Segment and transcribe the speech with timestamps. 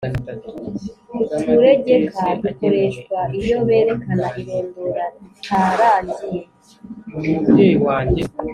[1.35, 6.41] uturegeka: dukoreshwa iyo berekana irondora ritarangiye